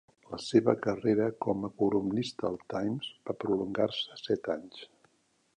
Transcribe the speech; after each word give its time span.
La 0.29 0.37
seva 0.43 0.73
carrera 0.85 1.27
com 1.47 1.67
a 1.69 1.71
columnista 1.83 2.49
al 2.51 2.57
"Times" 2.75 3.13
va 3.31 3.39
prolongar-se 3.47 4.21
set 4.27 4.55
anys. 4.59 4.85